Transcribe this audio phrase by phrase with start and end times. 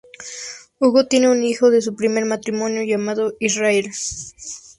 [0.79, 3.91] Hugo tiene un hijo de su primer matrimonio llamado Israel.